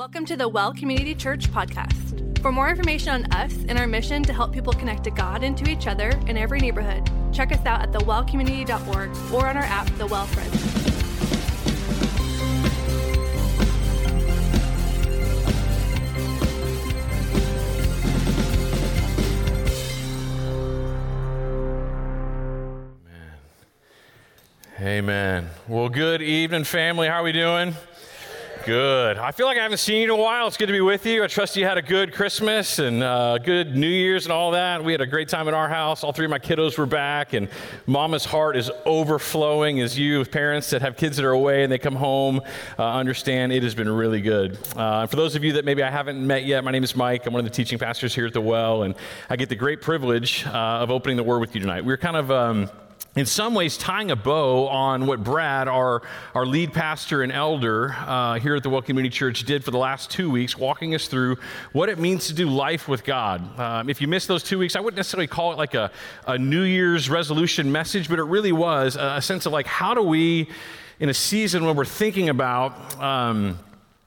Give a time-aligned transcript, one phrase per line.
[0.00, 2.40] Welcome to the Well Community Church podcast.
[2.40, 5.54] For more information on us and our mission to help people connect to God and
[5.58, 9.94] to each other in every neighborhood, check us out at thewellcommunity.org or on our app,
[9.98, 10.58] The Well Fresno.
[24.80, 25.50] Amen.
[25.68, 27.06] Well, good evening, family.
[27.06, 27.74] How are we doing?
[28.66, 29.16] Good.
[29.16, 30.46] I feel like I haven't seen you in a while.
[30.46, 31.24] It's good to be with you.
[31.24, 34.84] I trust you had a good Christmas and uh, good New Year's and all that.
[34.84, 36.04] We had a great time in our house.
[36.04, 37.48] All three of my kiddos were back, and
[37.86, 41.78] Mama's heart is overflowing as you, parents that have kids that are away and they
[41.78, 42.42] come home,
[42.78, 44.58] uh, understand it has been really good.
[44.76, 47.24] Uh, for those of you that maybe I haven't met yet, my name is Mike.
[47.24, 48.94] I'm one of the teaching pastors here at the Well, and
[49.30, 51.82] I get the great privilege uh, of opening the Word with you tonight.
[51.86, 52.30] We're kind of.
[52.30, 52.70] Um,
[53.16, 57.92] in some ways tying a bow on what Brad, our, our lead pastor and elder
[57.98, 61.08] uh, here at the Well Community Church, did for the last two weeks, walking us
[61.08, 61.36] through
[61.72, 63.58] what it means to do life with God.
[63.58, 65.90] Um, if you missed those two weeks, I wouldn't necessarily call it like a,
[66.26, 69.92] a New Year's resolution message, but it really was a, a sense of like, how
[69.92, 70.48] do we,
[71.00, 73.58] in a season when we're thinking about, um,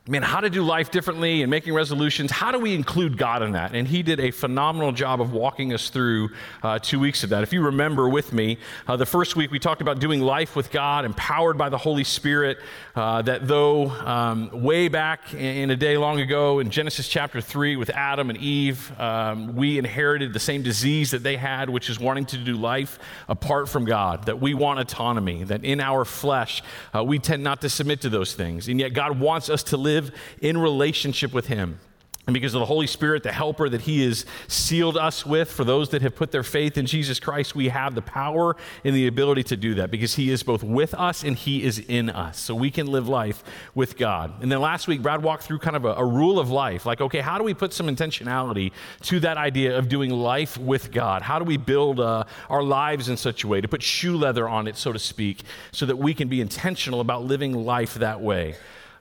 [0.06, 2.30] man, how to do life differently and making resolutions.
[2.30, 3.73] How do we include God in that?
[3.73, 7.42] And he did a phenomenal job of walking us through uh, two weeks of that.
[7.42, 10.72] If you remember with me, uh, the first week we talked about doing life with
[10.72, 12.58] God, empowered by the Holy Spirit.
[12.96, 17.78] Uh, that though um, way back in a day long ago in Genesis chapter 3
[17.78, 21.98] with Adam and Eve, um, we inherited the same disease that they had, which is
[21.98, 26.62] wanting to do life apart from God, that we want autonomy, that in our flesh
[26.94, 28.68] uh, we tend not to submit to those things.
[28.68, 31.80] And yet God wants us to live live in relationship with Him.
[32.26, 35.66] And because of the Holy Spirit, the helper that He has sealed us with, for
[35.66, 38.56] those that have put their faith in Jesus Christ, we have the power
[38.86, 41.80] and the ability to do that because He is both with us and He is
[41.80, 42.40] in us.
[42.40, 43.44] So we can live life
[43.76, 44.42] with God.
[44.42, 47.02] And then last week, Brad walked through kind of a, a rule of life like,
[47.02, 48.72] okay, how do we put some intentionality
[49.02, 51.24] to that idea of doing life with God?
[51.24, 54.48] How do we build uh, our lives in such a way to put shoe leather
[54.48, 55.44] on it, so to speak,
[55.74, 58.56] so that we can be intentional about living life that way?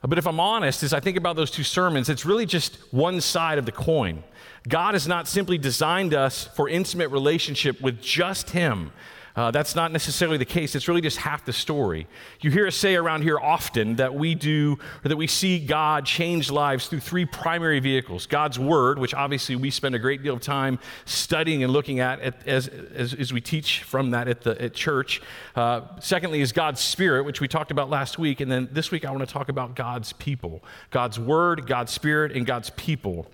[0.07, 3.21] But if I'm honest, as I think about those two sermons, it's really just one
[3.21, 4.23] side of the coin.
[4.67, 8.91] God has not simply designed us for intimate relationship with just Him,
[9.35, 10.75] uh, that's not necessarily the case.
[10.75, 12.05] It's really just half the story.
[12.41, 16.05] You hear us say around here often that we do, or that we see God
[16.05, 20.35] change lives through three primary vehicles God's Word, which obviously we spend a great deal
[20.35, 24.41] of time studying and looking at, at as, as, as, we teach from that at,
[24.41, 25.21] the, at church.
[25.55, 28.39] Uh, secondly, is God's Spirit, which we talked about last week.
[28.39, 32.33] And then this week, I want to talk about God's people God's Word, God's Spirit,
[32.33, 33.25] and God's people.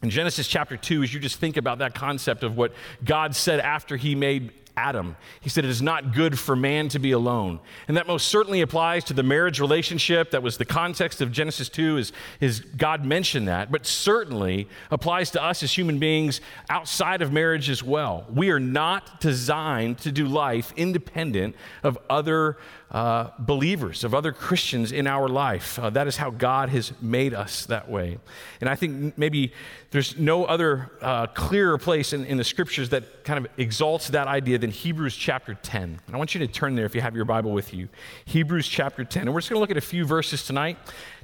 [0.00, 2.72] In Genesis chapter 2, as you just think about that concept of what
[3.04, 5.16] God said after he made Adam.
[5.40, 7.58] He said, It is not good for man to be alone.
[7.88, 10.30] And that most certainly applies to the marriage relationship.
[10.30, 15.32] That was the context of Genesis 2, is, is God mentioned that, but certainly applies
[15.32, 16.40] to us as human beings
[16.70, 18.24] outside of marriage as well.
[18.32, 22.56] We are not designed to do life independent of other
[22.90, 25.78] uh, believers, of other Christians in our life.
[25.78, 28.18] Uh, that is how God has made us that way.
[28.60, 29.52] And I think maybe
[29.90, 34.26] there's no other uh, clearer place in, in, the scriptures that kind of exalts that
[34.26, 35.82] idea than Hebrews chapter 10.
[35.82, 37.88] And I want you to turn there if you have your Bible with you.
[38.24, 39.22] Hebrews chapter 10.
[39.22, 40.78] And we're just going to look at a few verses tonight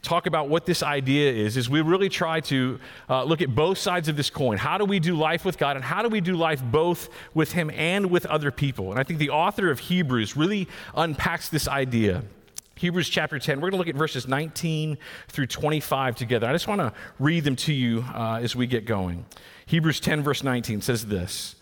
[0.05, 2.79] talk about what this idea is, is we really try to
[3.09, 4.59] uh, look at both sides of this coin.
[4.59, 7.53] How do we do life with God, and how do we do life both with
[7.53, 8.91] Him and with other people?
[8.91, 12.23] And I think the author of Hebrews really unpacks this idea.
[12.77, 14.99] Hebrews chapter 10, we're going to look at verses 19
[15.29, 16.47] through 25 together.
[16.49, 19.25] I just want to read them to you uh, as we get going.
[19.67, 21.57] Hebrews 10, verse 19 says this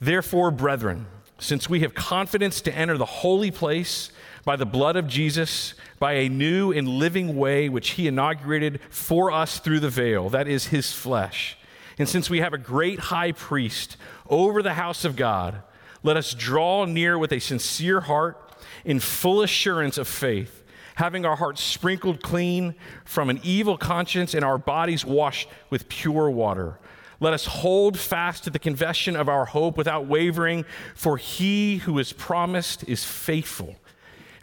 [0.00, 1.06] Therefore, brethren,
[1.38, 4.10] since we have confidence to enter the holy place
[4.44, 9.30] by the blood of Jesus, by a new and living way which he inaugurated for
[9.30, 11.56] us through the veil, that is his flesh.
[11.98, 13.96] And since we have a great high priest
[14.28, 15.62] over the house of God,
[16.02, 20.62] let us draw near with a sincere heart in full assurance of faith,
[20.96, 22.74] having our hearts sprinkled clean
[23.04, 26.78] from an evil conscience and our bodies washed with pure water.
[27.20, 30.64] Let us hold fast to the confession of our hope without wavering,
[30.94, 33.76] for he who is promised is faithful.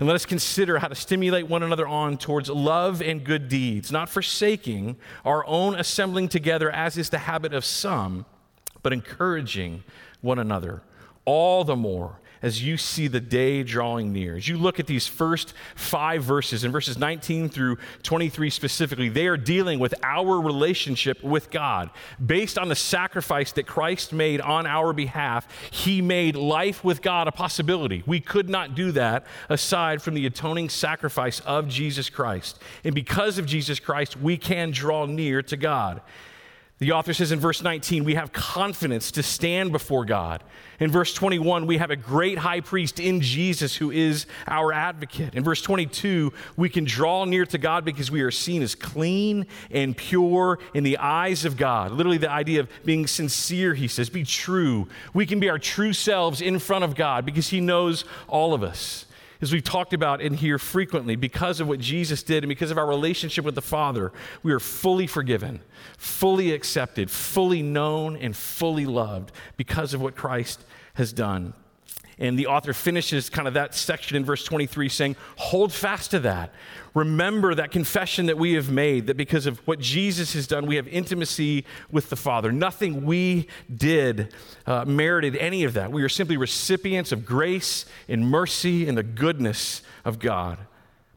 [0.02, 3.92] And let us consider how to stimulate one another on towards love and good deeds,
[3.92, 8.26] not forsaking our own assembling together, as is the habit of some,
[8.82, 9.84] but encouraging
[10.22, 10.82] one another.
[11.24, 14.36] All the more as you see the day drawing near.
[14.36, 19.28] As you look at these first five verses, in verses 19 through 23 specifically, they
[19.28, 21.90] are dealing with our relationship with God.
[22.24, 27.28] Based on the sacrifice that Christ made on our behalf, He made life with God
[27.28, 28.04] a possibility.
[28.06, 32.60] We could not do that aside from the atoning sacrifice of Jesus Christ.
[32.84, 36.02] And because of Jesus Christ, we can draw near to God.
[36.82, 40.44] The author says in verse 19, we have confidence to stand before God.
[40.80, 45.36] In verse 21, we have a great high priest in Jesus who is our advocate.
[45.36, 49.46] In verse 22, we can draw near to God because we are seen as clean
[49.70, 51.92] and pure in the eyes of God.
[51.92, 54.88] Literally, the idea of being sincere, he says, be true.
[55.14, 58.64] We can be our true selves in front of God because he knows all of
[58.64, 59.06] us
[59.42, 62.78] as we've talked about in here frequently, because of what Jesus did and because of
[62.78, 65.62] our relationship with the Father, we are fully forgiven,
[65.98, 71.54] fully accepted, fully known, and fully loved because of what Christ has done.
[72.22, 76.20] And the author finishes kind of that section in verse 23 saying, Hold fast to
[76.20, 76.54] that.
[76.94, 80.76] Remember that confession that we have made, that because of what Jesus has done, we
[80.76, 82.52] have intimacy with the Father.
[82.52, 84.36] Nothing we did
[84.68, 85.92] uh, merited any of that.
[85.92, 90.60] We are simply recipients of grace and mercy and the goodness of God.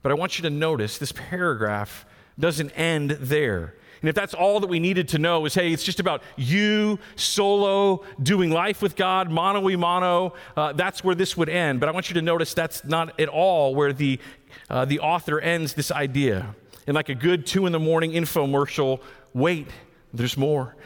[0.03, 2.07] But I want you to notice this paragraph
[2.39, 3.75] doesn't end there.
[4.05, 6.99] And if that's all that we needed to know is, hey, it's just about you
[7.17, 11.81] solo doing life with God, mono y mono, uh, that's where this would end.
[11.81, 14.21] But I want you to notice that's not at all where the,
[14.69, 16.55] uh, the author ends this idea.
[16.87, 19.01] And like a good two in the morning infomercial,
[19.33, 19.69] wait,
[20.13, 20.77] there's more.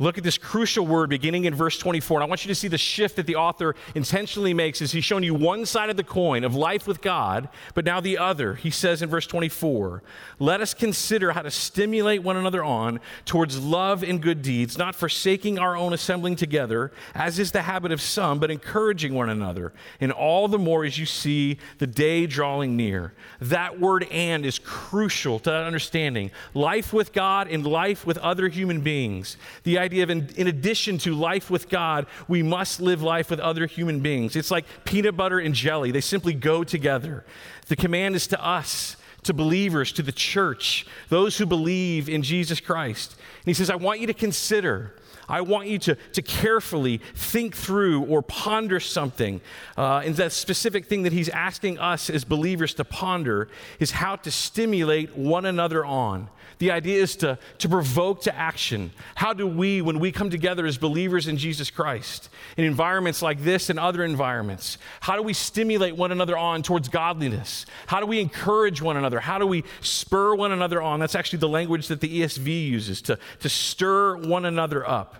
[0.00, 2.18] Look at this crucial word beginning in verse 24.
[2.18, 5.04] And I want you to see the shift that the author intentionally makes as he's
[5.04, 8.54] shown you one side of the coin of life with God, but now the other.
[8.54, 10.02] He says in verse 24,
[10.38, 14.94] Let us consider how to stimulate one another on towards love and good deeds, not
[14.94, 19.72] forsaking our own assembling together, as is the habit of some, but encouraging one another.
[20.00, 23.14] And all the more as you see the day drawing near.
[23.40, 26.30] That word and is crucial to that understanding.
[26.54, 29.36] Life with God and life with other human beings.
[29.64, 33.40] The idea of, in, in addition to life with God, we must live life with
[33.40, 34.36] other human beings.
[34.36, 37.24] It's like peanut butter and jelly, they simply go together.
[37.68, 42.60] The command is to us to believers, to the church, those who believe in Jesus
[42.60, 43.16] Christ.
[43.18, 44.94] And he says, I want you to consider.
[45.28, 49.40] I want you to, to carefully think through or ponder something.
[49.76, 53.48] Uh, and that specific thing that he's asking us as believers to ponder
[53.78, 56.28] is how to stimulate one another on.
[56.58, 58.90] The idea is to, to provoke to action.
[59.14, 63.42] How do we, when we come together as believers in Jesus Christ, in environments like
[63.44, 67.64] this and other environments, how do we stimulate one another on towards godliness?
[67.86, 69.20] How do we encourage one another?
[69.20, 70.98] How do we spur one another on?
[70.98, 75.17] That's actually the language that the ESV uses to, to stir one another up.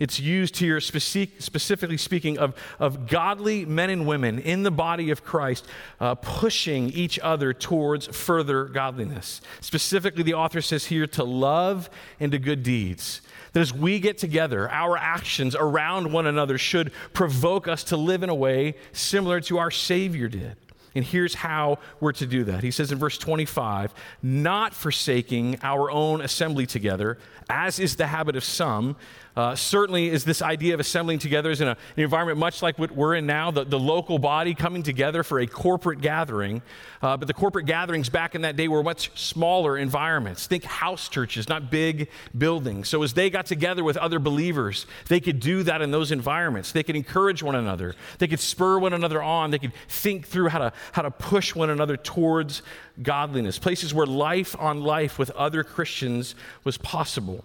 [0.00, 5.10] It's used here specific, specifically speaking of, of godly men and women in the body
[5.10, 5.66] of Christ
[6.00, 9.42] uh, pushing each other towards further godliness.
[9.60, 13.20] Specifically, the author says here to love and to good deeds.
[13.52, 18.22] That as we get together, our actions around one another should provoke us to live
[18.22, 20.56] in a way similar to our Savior did.
[20.94, 22.62] And here's how we're to do that.
[22.62, 28.36] He says in verse 25, not forsaking our own assembly together, as is the habit
[28.36, 28.96] of some,
[29.36, 32.78] uh, certainly is this idea of assembling together is in a, an environment much like
[32.78, 36.60] what we're in now, the, the local body coming together for a corporate gathering.
[37.00, 40.46] Uh, but the corporate gatherings back in that day were much smaller environments.
[40.46, 42.88] Think house churches, not big buildings.
[42.88, 46.72] So as they got together with other believers, they could do that in those environments.
[46.72, 47.94] They could encourage one another.
[48.18, 49.52] They could spur one another on.
[49.52, 52.62] They could think through how to, how to push one another towards
[53.02, 56.34] godliness, places where life on life with other Christians
[56.64, 57.44] was possible.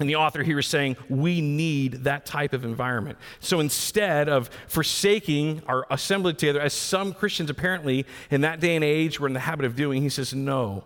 [0.00, 3.18] And the author here is saying we need that type of environment.
[3.40, 8.84] So instead of forsaking our assembly together, as some Christians apparently in that day and
[8.84, 10.84] age were in the habit of doing, he says, no.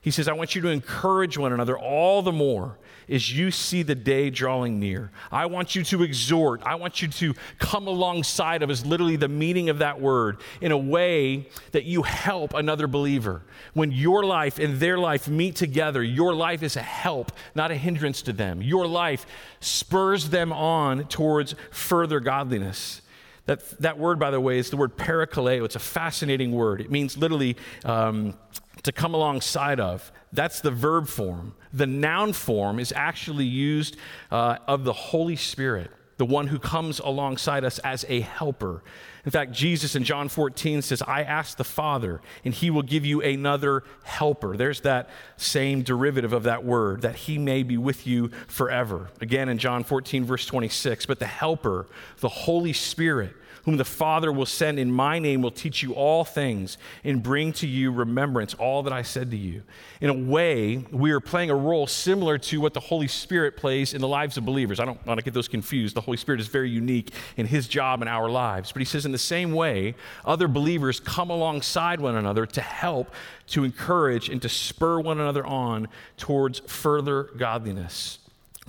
[0.00, 2.78] He says, I want you to encourage one another all the more
[3.08, 5.10] as you see the day drawing near.
[5.32, 6.62] I want you to exhort.
[6.62, 10.72] I want you to come alongside of, is literally the meaning of that word, in
[10.72, 13.42] a way that you help another believer.
[13.72, 17.76] When your life and their life meet together, your life is a help, not a
[17.76, 18.62] hindrance to them.
[18.62, 19.26] Your life
[19.60, 23.02] spurs them on towards further godliness.
[23.46, 25.64] That, that word, by the way, is the word parakaleo.
[25.64, 26.82] It's a fascinating word.
[26.82, 28.34] It means literally um,
[28.82, 30.12] to come alongside of.
[30.32, 31.54] That's the verb form.
[31.72, 33.96] The noun form is actually used
[34.30, 38.82] uh, of the Holy Spirit, the one who comes alongside us as a helper.
[39.24, 43.04] In fact, Jesus in John 14 says, I ask the Father, and he will give
[43.04, 44.56] you another helper.
[44.56, 49.10] There's that same derivative of that word, that he may be with you forever.
[49.20, 51.86] Again in John 14, verse 26, but the helper,
[52.20, 53.34] the Holy Spirit,
[53.68, 57.52] whom the Father will send in my name will teach you all things and bring
[57.52, 59.62] to you remembrance all that I said to you.
[60.00, 63.92] In a way, we are playing a role similar to what the Holy Spirit plays
[63.92, 64.80] in the lives of believers.
[64.80, 65.94] I don't want to get those confused.
[65.94, 68.72] The Holy Spirit is very unique in his job in our lives.
[68.72, 69.94] But he says, in the same way,
[70.24, 73.12] other believers come alongside one another to help,
[73.48, 78.18] to encourage, and to spur one another on towards further godliness.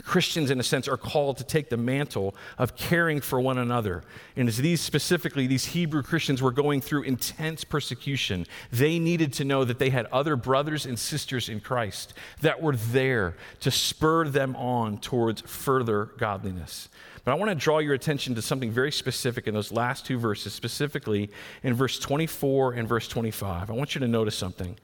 [0.03, 4.03] Christians, in a sense, are called to take the mantle of caring for one another.
[4.35, 9.45] And as these specifically, these Hebrew Christians were going through intense persecution, they needed to
[9.45, 14.27] know that they had other brothers and sisters in Christ that were there to spur
[14.27, 16.89] them on towards further godliness.
[17.23, 20.17] But I want to draw your attention to something very specific in those last two
[20.17, 21.29] verses, specifically
[21.63, 23.69] in verse 24 and verse 25.
[23.69, 24.77] I want you to notice something.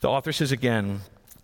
[0.00, 1.00] The author says again,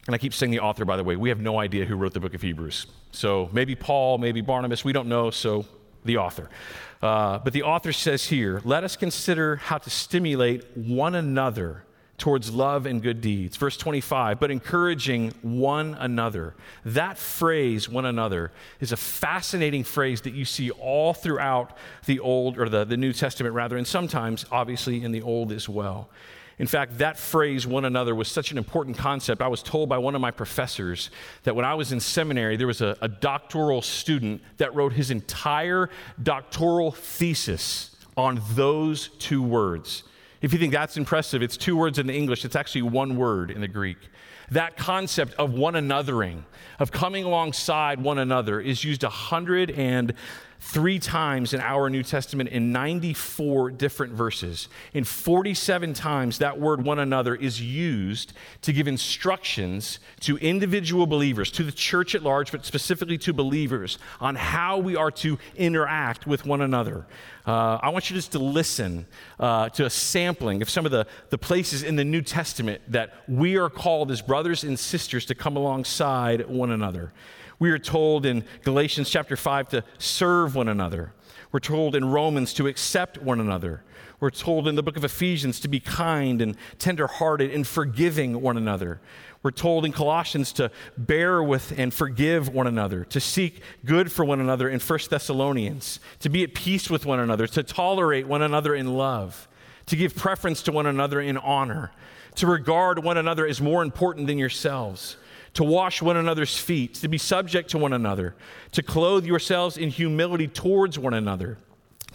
[0.06, 1.16] and I keep saying the author, by the way.
[1.16, 2.86] We have no idea who wrote the book of Hebrews.
[3.12, 5.64] So maybe Paul, maybe Barnabas, we don't know, so
[6.04, 6.50] the author.
[7.00, 11.84] Uh, but the author says here, let us consider how to stimulate one another
[12.18, 13.56] towards love and good deeds.
[13.56, 16.54] Verse 25, but encouraging one another.
[16.84, 22.58] That phrase, one another, is a fascinating phrase that you see all throughout the Old,
[22.58, 26.10] or the, the New Testament rather, and sometimes, obviously, in the Old as well.
[26.58, 29.40] In fact, that phrase, one another, was such an important concept.
[29.42, 31.10] I was told by one of my professors
[31.44, 35.10] that when I was in seminary, there was a, a doctoral student that wrote his
[35.10, 35.90] entire
[36.22, 40.04] doctoral thesis on those two words.
[40.42, 43.50] If you think that's impressive, it's two words in the English, it's actually one word
[43.50, 43.98] in the Greek.
[44.50, 46.42] That concept of one anothering,
[46.78, 50.12] of coming alongside one another, is used a hundred and
[50.64, 54.68] three times in our New Testament in 94 different verses.
[54.94, 61.50] In 47 times, that word one another is used to give instructions to individual believers,
[61.50, 66.28] to the church at large, but specifically to believers, on how we are to interact
[66.28, 67.06] with one another.
[67.44, 69.06] Uh, I want you just to listen
[69.40, 73.14] uh, to a sampling of some of the, the places in the New Testament that
[73.26, 77.12] we are called as brothers and sisters to come alongside one another.
[77.62, 81.12] We are told in Galatians chapter 5 to serve one another.
[81.52, 83.84] We're told in Romans to accept one another.
[84.18, 88.56] We're told in the book of Ephesians to be kind and tenderhearted and forgiving one
[88.56, 89.00] another.
[89.44, 94.24] We're told in Colossians to bear with and forgive one another, to seek good for
[94.24, 98.42] one another in 1 Thessalonians, to be at peace with one another, to tolerate one
[98.42, 99.46] another in love,
[99.86, 101.92] to give preference to one another in honor,
[102.34, 105.16] to regard one another as more important than yourselves
[105.54, 108.34] to wash one another's feet, to be subject to one another,
[108.72, 111.58] to clothe yourselves in humility towards one another,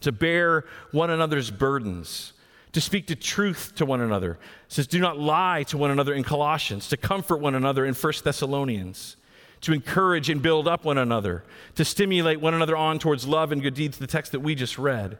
[0.02, 2.34] to bear one another's burdens,
[2.72, 4.32] to speak the truth to one another.
[4.32, 7.94] It says, do not lie to one another in Colossians, to comfort one another in
[7.94, 9.18] 1 Thessalonians,
[9.62, 11.44] to encourage and build up one another,
[11.76, 14.78] to stimulate one another on towards love and good deeds, the text that we just
[14.78, 15.18] read.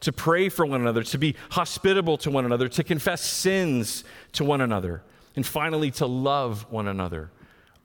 [0.00, 4.02] To pray for one another, to be hospitable to one another, to confess sins
[4.32, 5.02] to one another,
[5.36, 7.30] and finally to love one another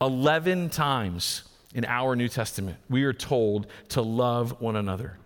[0.06, 1.44] 11 times
[1.74, 5.18] in our New Testament, we are told to love one another.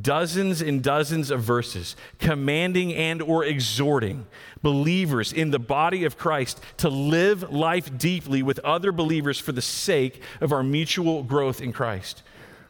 [0.00, 4.26] Dozens and dozens of verses commanding and or exhorting
[4.62, 9.60] believers in the body of Christ to live life deeply with other believers for the
[9.60, 12.22] sake of our mutual growth in Christ.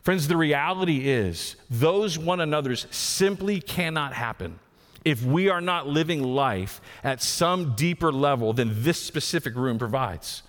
[0.02, 4.58] Friends, the reality is those one another's simply cannot happen
[5.04, 10.42] if we are not living life at some deeper level than this specific room provides.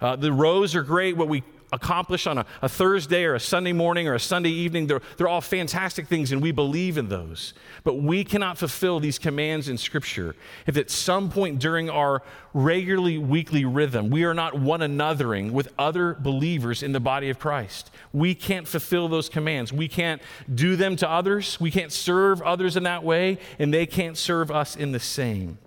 [0.00, 1.16] Uh, the rows are great.
[1.16, 4.86] What we accomplish on a, a, Thursday or a Sunday morning or a Sunday evening,
[4.86, 7.52] they're, they're all fantastic things and we believe in those.
[7.84, 10.34] But we cannot fulfill these commands in Scripture
[10.66, 12.22] if at some point during our
[12.54, 17.38] regularly weekly rhythm we are not one anothering with other believers in the body of
[17.38, 17.90] Christ.
[18.12, 19.72] We can't fulfill those commands.
[19.72, 21.60] We can't do them to others.
[21.60, 25.58] We can't serve others in that way, and they can't serve us in the same.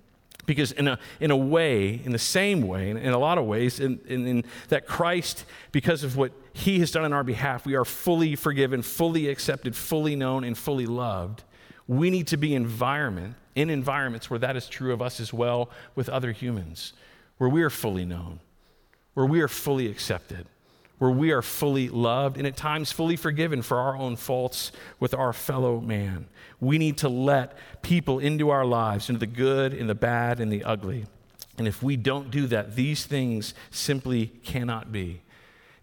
[0.45, 3.45] Because, in a, in a way, in the same way, in, in a lot of
[3.45, 7.65] ways, in, in, in, that Christ, because of what he has done on our behalf,
[7.65, 11.43] we are fully forgiven, fully accepted, fully known, and fully loved.
[11.87, 15.69] We need to be environment, in environments where that is true of us as well
[15.95, 16.93] with other humans,
[17.37, 18.39] where we are fully known,
[19.13, 20.47] where we are fully accepted,
[21.01, 25.15] where we are fully loved, and at times fully forgiven for our own faults with
[25.15, 26.27] our fellow man.
[26.59, 30.51] We need to let people into our lives, into the good, and the bad, and
[30.51, 31.07] the ugly.
[31.57, 35.21] And if we don't do that, these things simply cannot be.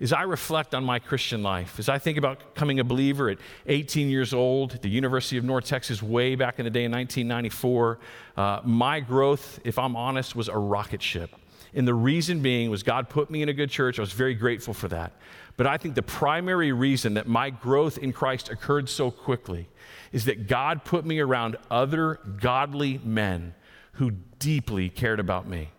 [0.01, 3.39] as I reflect on my Christian life, as I think about becoming a believer at
[3.67, 6.93] 18 years old at the University of North Texas way back in the day in
[6.93, 7.99] 1994,
[8.37, 11.35] uh, my growth, if I'm honest, was a rocket ship.
[11.75, 13.99] And the reason being was God put me in a good church.
[13.99, 15.13] I was very grateful for that.
[15.57, 19.69] But I think the primary reason that my growth in Christ occurred so quickly
[20.13, 23.55] is that God put me around other godly men
[23.93, 25.71] who deeply cared about me.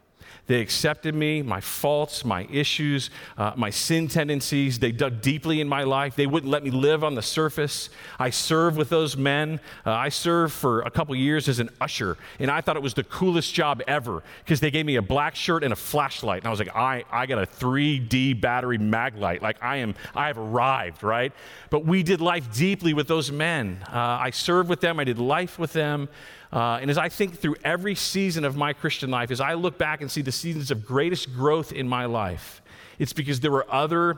[0.48, 4.80] They accepted me, my faults, my issues, uh, my sin tendencies.
[4.80, 6.16] They dug deeply in my life.
[6.16, 7.90] They wouldn't let me live on the surface.
[8.18, 9.60] I served with those men.
[9.86, 12.96] Uh, I served for a couple years as an usher, and I thought it was
[12.96, 16.42] the coolest job ever because they gave me a black shirt and a flashlight.
[16.42, 19.44] And I was like, I, I got a 3D battery mag light.
[19.44, 21.32] Like, I am, I have arrived, right?
[21.70, 23.84] But we did life deeply with those men.
[23.88, 26.10] Uh, I served with them, I did life with them.
[26.52, 29.78] Uh, and as I think through every season of my Christian life, as I look
[29.78, 32.62] back and see the seasons of greatest growth in my life,
[32.98, 34.18] it's because there were other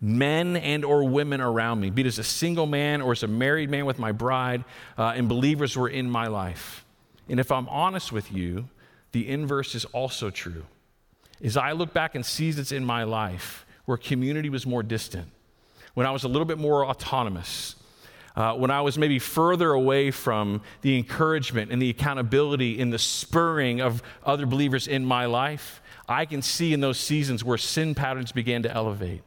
[0.00, 3.28] men and or women around me, be it as a single man or as a
[3.28, 4.64] married man with my bride,
[4.96, 6.84] uh, and believers were in my life.
[7.28, 8.68] And if I'm honest with you,
[9.12, 10.64] the inverse is also true.
[11.42, 15.28] As I look back in seasons in my life where community was more distant,
[15.94, 17.74] when I was a little bit more autonomous,
[18.38, 22.98] uh, when I was maybe further away from the encouragement and the accountability and the
[22.98, 27.96] spurring of other believers in my life, I can see in those seasons where sin
[27.96, 29.22] patterns began to elevate,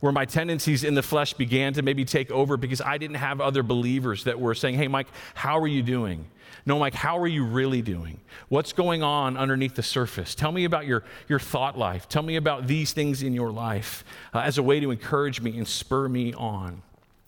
[0.00, 3.40] where my tendencies in the flesh began to maybe take over because I didn't have
[3.40, 6.26] other believers that were saying, Hey, Mike, how are you doing?
[6.66, 8.18] No, Mike, how are you really doing?
[8.48, 10.34] What's going on underneath the surface?
[10.34, 12.08] Tell me about your, your thought life.
[12.08, 14.02] Tell me about these things in your life
[14.34, 16.82] uh, as a way to encourage me and spur me on.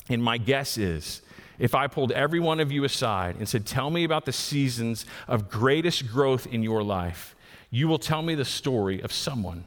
[0.09, 1.23] And my guess is
[1.59, 5.05] if I pulled every one of you aside and said, Tell me about the seasons
[5.27, 7.35] of greatest growth in your life,
[7.71, 9.67] you will tell me the story of someone.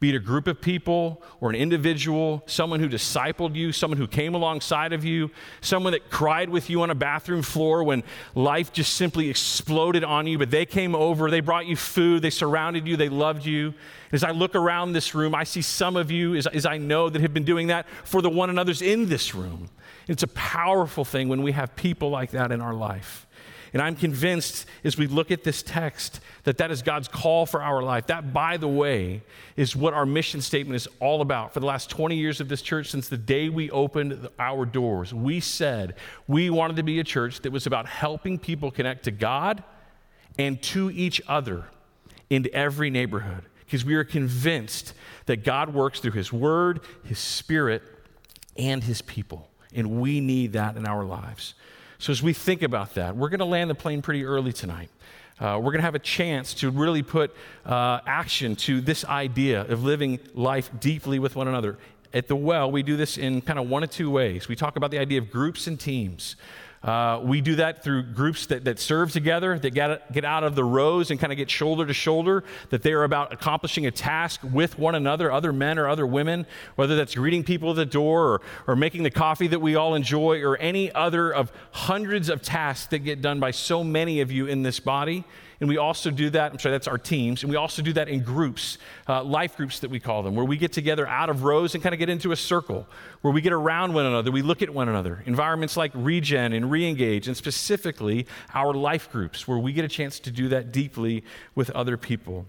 [0.00, 4.06] Be it a group of people or an individual, someone who discipled you, someone who
[4.06, 5.30] came alongside of you,
[5.60, 8.04] someone that cried with you on a bathroom floor when
[8.36, 12.30] life just simply exploded on you, but they came over, they brought you food, they
[12.30, 13.74] surrounded you, they loved you.
[14.12, 17.08] As I look around this room, I see some of you, as, as I know,
[17.08, 19.68] that have been doing that for the one another's in this room.
[20.08, 23.26] It's a powerful thing when we have people like that in our life.
[23.72, 27.62] And I'm convinced as we look at this text that that is God's call for
[27.62, 28.06] our life.
[28.06, 29.22] That, by the way,
[29.56, 31.52] is what our mission statement is all about.
[31.52, 35.12] For the last 20 years of this church, since the day we opened our doors,
[35.12, 35.96] we said
[36.26, 39.62] we wanted to be a church that was about helping people connect to God
[40.38, 41.66] and to each other
[42.30, 43.44] in every neighborhood.
[43.66, 44.94] Because we are convinced
[45.26, 47.82] that God works through His Word, His Spirit,
[48.56, 49.50] and His people.
[49.74, 51.54] And we need that in our lives.
[51.98, 54.88] So, as we think about that, we're going to land the plane pretty early tonight.
[55.40, 59.62] Uh, we're going to have a chance to really put uh, action to this idea
[59.62, 61.78] of living life deeply with one another.
[62.12, 64.48] At the well, we do this in kind of one of two ways.
[64.48, 66.36] We talk about the idea of groups and teams.
[66.82, 70.54] Uh, we do that through groups that, that serve together, that get, get out of
[70.54, 73.90] the rows and kind of get shoulder to shoulder, that they are about accomplishing a
[73.90, 77.86] task with one another, other men or other women, whether that's greeting people at the
[77.86, 82.28] door or, or making the coffee that we all enjoy or any other of hundreds
[82.28, 85.24] of tasks that get done by so many of you in this body.
[85.60, 87.42] And we also do that, I'm sorry, that's our teams.
[87.42, 90.44] And we also do that in groups, uh, life groups that we call them, where
[90.44, 92.86] we get together out of rows and kind of get into a circle,
[93.22, 95.22] where we get around one another, we look at one another.
[95.26, 100.20] Environments like Regen and Reengage, and specifically our life groups, where we get a chance
[100.20, 101.24] to do that deeply
[101.56, 102.46] with other people.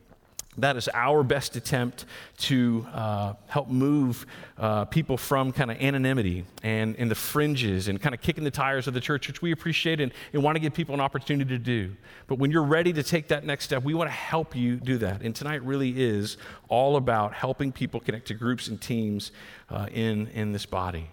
[0.58, 2.06] That is our best attempt
[2.40, 4.26] to uh, help move
[4.58, 8.52] uh, people from kind of anonymity and, in the fringes and kind of kicking the
[8.52, 11.50] tires of the church, which we appreciate and, and want to give people an opportunity
[11.52, 11.96] to do.
[12.28, 14.98] But when you're ready to take that next step, we want to help you do
[14.98, 15.22] that.
[15.22, 19.32] And tonight really is all about helping people connect to groups and teams
[19.70, 21.12] uh, in, in this body.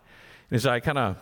[0.51, 1.16] And as I kind of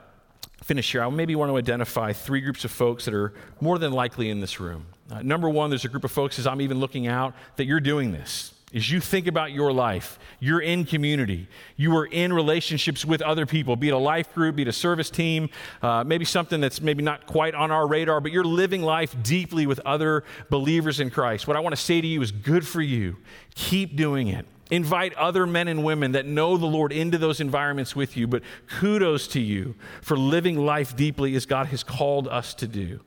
[0.63, 3.93] finish here, I maybe want to identify three groups of folks that are more than
[3.93, 4.87] likely in this room.
[5.11, 7.81] Uh, number one, there's a group of folks as I'm even looking out that you're
[7.81, 8.53] doing this.
[8.75, 13.47] As you think about your life, you're in community, you are in relationships with other
[13.47, 15.49] people, be it a life group, be it a service team,
[15.81, 19.67] uh, maybe something that's maybe not quite on our radar, but you're living life deeply
[19.67, 21.47] with other believers in Christ.
[21.47, 23.17] What I want to say to you is good for you.
[23.55, 24.45] Keep doing it.
[24.71, 28.43] Invite other men and women that know the Lord into those environments with you, but
[28.69, 33.01] kudos to you for living life deeply as God has called us to do.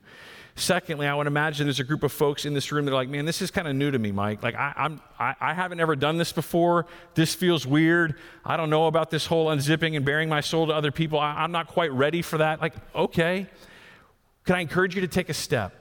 [0.54, 3.08] Secondly, I would imagine there's a group of folks in this room that are like,
[3.08, 4.42] man, this is kind of new to me, Mike.
[4.42, 6.86] Like, I, I'm, I, I haven't ever done this before.
[7.14, 8.16] This feels weird.
[8.44, 11.18] I don't know about this whole unzipping and bearing my soul to other people.
[11.18, 12.60] I, I'm not quite ready for that.
[12.60, 13.46] Like, okay.
[14.44, 15.74] Can I encourage you to take a step?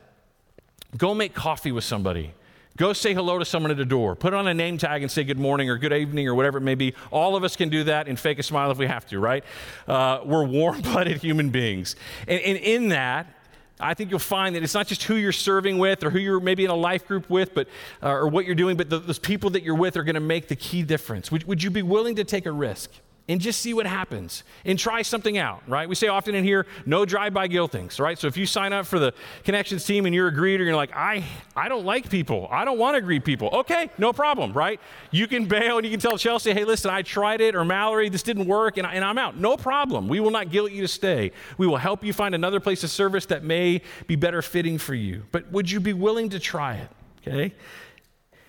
[0.96, 2.34] Go make coffee with somebody
[2.78, 4.16] Go say hello to someone at the door.
[4.16, 6.62] Put on a name tag and say good morning or good evening or whatever it
[6.62, 6.94] may be.
[7.12, 9.44] All of us can do that and fake a smile if we have to, right?
[9.88, 11.96] Uh, we're warm blooded human beings.
[12.28, 13.34] And, and in that,
[13.80, 16.40] I think you'll find that it's not just who you're serving with or who you're
[16.40, 17.68] maybe in a life group with, but
[18.04, 20.20] uh, or what you're doing, but the, those people that you're with are going to
[20.20, 21.32] make the key difference.
[21.32, 22.92] Would, would you be willing to take a risk?
[23.30, 25.90] And just see what happens and try something out, right?
[25.90, 28.18] We say often in here, no drive-by guiltings, right?
[28.18, 29.14] So if you sign up for the
[29.44, 32.48] connections team and you're a greeter, you're like, I, I don't like people.
[32.50, 33.50] I don't want to greet people.
[33.52, 34.80] Okay, no problem, right?
[35.12, 38.08] You can bail and you can tell Chelsea, hey, listen, I tried it, or Mallory,
[38.08, 39.38] this didn't work, and, I, and I'm out.
[39.38, 40.08] No problem.
[40.08, 41.32] We will not guilt you to stay.
[41.58, 44.96] We will help you find another place of service that may be better fitting for
[44.96, 45.24] you.
[45.32, 46.90] But would you be willing to try it?
[47.28, 47.54] Okay?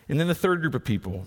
[0.09, 1.27] And then the third group of people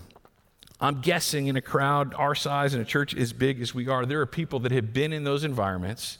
[0.82, 4.04] I'm guessing in a crowd our size and a church as big as we are,
[4.04, 6.18] there are people that have been in those environments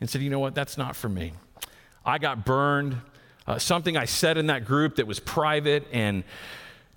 [0.00, 1.32] and said, you know what, that's not for me.
[2.06, 2.96] I got burned.
[3.44, 6.22] Uh, something I said in that group that was private and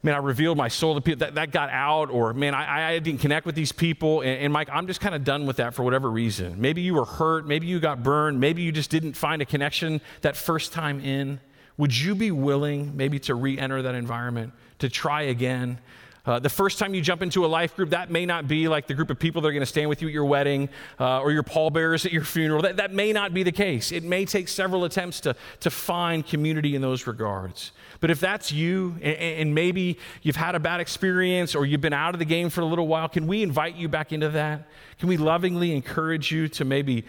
[0.03, 2.99] man, I revealed my soul to people that, that got out, or man, I, I
[2.99, 4.21] didn't connect with these people.
[4.21, 6.62] And, and Mike, I'm just kind of done with that for whatever reason.
[6.62, 10.01] Maybe you were hurt, maybe you got burned, maybe you just didn't find a connection
[10.21, 11.39] that first time in.
[11.77, 15.80] Would you be willing maybe to re enter that environment, to try again?
[16.28, 18.86] Uh, the first time you jump into a life group, that may not be like
[18.86, 20.68] the group of people that are going to stand with you at your wedding
[21.00, 22.62] uh, or your pallbearers at your funeral.
[22.62, 23.94] That, that may not be the case.
[23.94, 27.72] It may take several attempts to, to find community in those regards.
[28.02, 31.94] But if that's you, and, and maybe you've had a bad experience or you've been
[31.94, 34.68] out of the game for a little while, can we invite you back into that?
[35.00, 37.06] Can we lovingly encourage you to maybe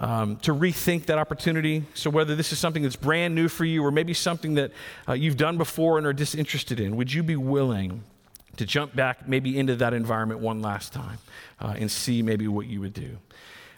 [0.00, 1.84] um, to rethink that opportunity.
[1.92, 4.72] So, whether this is something that's brand new for you or maybe something that
[5.06, 8.02] uh, you've done before and are disinterested in, would you be willing
[8.56, 11.18] to jump back maybe into that environment one last time
[11.60, 13.18] uh, and see maybe what you would do.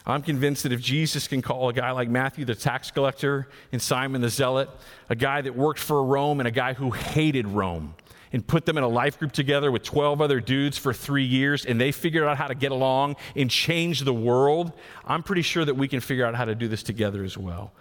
[0.07, 3.81] I'm convinced that if Jesus can call a guy like Matthew, the tax collector, and
[3.81, 4.69] Simon the zealot,
[5.09, 7.95] a guy that worked for Rome and a guy who hated Rome,
[8.31, 11.65] and put them in a life group together with 12 other dudes for three years,
[11.65, 14.73] and they figured out how to get along and change the world,
[15.05, 17.71] I'm pretty sure that we can figure out how to do this together as well.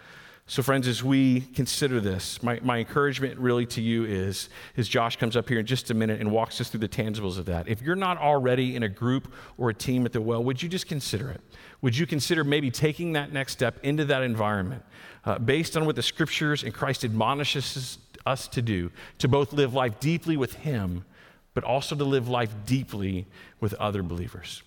[0.47, 5.17] So, friends, as we consider this, my, my encouragement really to you is, as Josh
[5.17, 7.67] comes up here in just a minute and walks us through the tangibles of that.
[7.67, 10.69] If you're not already in a group or a team at the well, would you
[10.69, 11.41] just consider it?
[11.81, 14.83] Would you consider maybe taking that next step into that environment
[15.25, 19.73] uh, based on what the scriptures and Christ admonishes us to do, to both live
[19.73, 21.07] life deeply with Him,
[21.55, 23.27] but also to live life deeply
[23.61, 24.63] with other believers?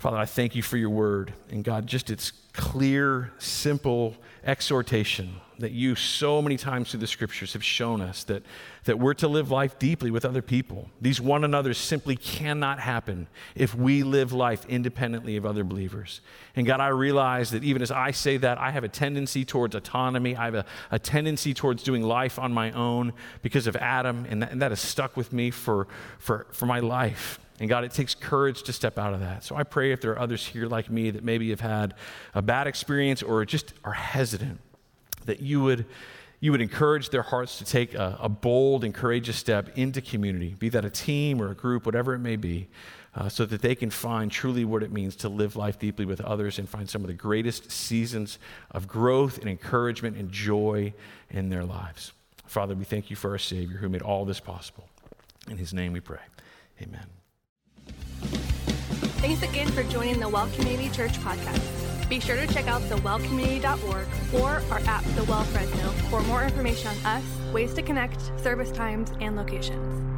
[0.00, 1.34] Father, I thank you for your word.
[1.50, 7.52] And God, just its clear, simple exhortation that you so many times through the scriptures
[7.52, 8.42] have shown us that,
[8.84, 10.88] that we're to live life deeply with other people.
[11.02, 16.22] These one another simply cannot happen if we live life independently of other believers.
[16.56, 19.74] And God, I realize that even as I say that, I have a tendency towards
[19.74, 20.34] autonomy.
[20.34, 24.42] I have a, a tendency towards doing life on my own because of Adam, and
[24.42, 27.38] that, and that has stuck with me for, for, for my life.
[27.60, 29.44] And God, it takes courage to step out of that.
[29.44, 31.94] So I pray if there are others here like me that maybe have had
[32.34, 34.60] a bad experience or just are hesitant,
[35.26, 35.84] that you would,
[36.40, 40.56] you would encourage their hearts to take a, a bold and courageous step into community,
[40.58, 42.66] be that a team or a group, whatever it may be,
[43.14, 46.22] uh, so that they can find truly what it means to live life deeply with
[46.22, 48.38] others and find some of the greatest seasons
[48.70, 50.94] of growth and encouragement and joy
[51.28, 52.12] in their lives.
[52.46, 54.88] Father, we thank you for our Savior who made all this possible.
[55.48, 56.20] In his name we pray.
[56.80, 57.19] Amen.
[59.20, 62.08] Thanks again for joining the Well Community Church podcast.
[62.08, 66.88] Be sure to check out thewellcommunity.org or our app, The Well Fresno, for more information
[66.88, 70.09] on us, ways to connect, service times, and locations.